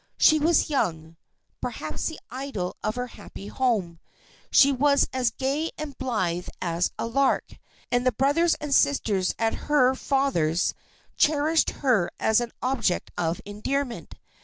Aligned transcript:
She 0.17 0.39
was 0.39 0.67
young—perhaps 0.71 2.07
the 2.07 2.19
idol 2.31 2.75
of 2.83 2.95
her 2.95 3.05
happy 3.05 3.45
home; 3.49 3.99
she 4.49 4.71
was 4.71 5.07
as 5.13 5.29
gay 5.29 5.69
and 5.77 5.95
blithe 5.99 6.47
as 6.59 6.91
the 6.97 7.05
lark, 7.05 7.51
and 7.91 8.03
the 8.03 8.11
brothers 8.11 8.55
and 8.55 8.73
sisters 8.73 9.35
at 9.37 9.53
her 9.69 9.93
father's 9.93 10.73
cherished 11.17 11.69
her 11.85 12.09
as 12.19 12.41
an 12.41 12.51
object 12.63 13.11
of 13.15 13.41
endearment. 13.45 14.15